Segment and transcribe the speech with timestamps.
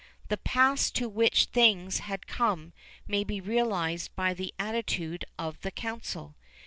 [0.29, 2.73] The pass to which things had come
[3.07, 6.35] may be realized by the attitude of the council.